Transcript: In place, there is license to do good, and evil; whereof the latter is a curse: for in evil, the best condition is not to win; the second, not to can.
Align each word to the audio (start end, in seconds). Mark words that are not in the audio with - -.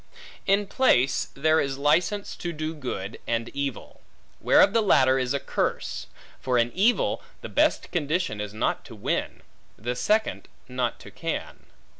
In 0.47 0.65
place, 0.65 1.27
there 1.35 1.59
is 1.59 1.77
license 1.77 2.35
to 2.37 2.51
do 2.51 2.73
good, 2.73 3.19
and 3.27 3.49
evil; 3.49 4.01
whereof 4.39 4.73
the 4.73 4.81
latter 4.81 5.19
is 5.19 5.31
a 5.31 5.39
curse: 5.39 6.07
for 6.39 6.57
in 6.57 6.71
evil, 6.73 7.21
the 7.41 7.49
best 7.49 7.91
condition 7.91 8.41
is 8.41 8.51
not 8.51 8.83
to 8.85 8.95
win; 8.95 9.43
the 9.77 9.95
second, 9.95 10.47
not 10.67 10.99
to 11.01 11.11
can. 11.11 11.67